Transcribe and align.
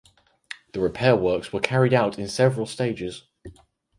The 0.73 0.79
repair 0.79 1.15
works 1.15 1.53
were 1.53 1.59
carried 1.59 1.93
out 1.93 2.17
in 2.17 2.27
several 2.27 2.65
stages. 2.65 3.27